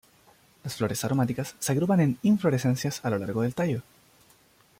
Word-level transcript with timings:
Las 0.63 0.77
flores 0.77 1.05
aromáticas 1.05 1.55
se 1.59 1.73
agrupan 1.73 1.99
en 1.99 2.17
inflorescencias 2.23 3.05
a 3.05 3.11
lo 3.11 3.19
largo 3.19 3.43
del 3.43 3.53
tallo. 3.53 3.83